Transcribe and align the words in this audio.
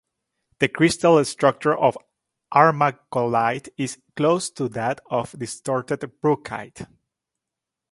The 0.57 0.67
crystal 0.67 1.23
structure 1.25 1.75
of 1.77 1.95
armalcolite 2.51 3.69
is 3.77 3.99
close 4.15 4.49
to 4.49 4.67
that 4.69 4.99
of 5.11 5.37
distorted 5.37 5.99
brookite. 6.23 6.87